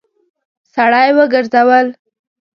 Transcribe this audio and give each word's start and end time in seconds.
سړی 0.73 1.09
وګرځول. 1.17 1.87